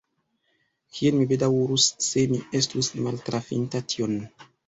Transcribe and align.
kiel 0.95 1.17
mi 1.17 1.27
bedaŭrus, 1.31 1.85
se 2.07 2.25
mi 2.33 2.41
estus 2.61 2.91
maltrafinta 3.09 3.85
tion! 3.95 4.19